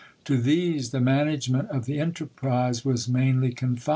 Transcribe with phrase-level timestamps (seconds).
[0.25, 3.89] To these the manage ment of the enterprise was mainly confided.